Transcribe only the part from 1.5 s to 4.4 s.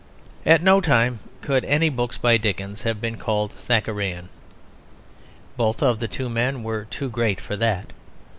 any books by Dickens have been called Thackerayan.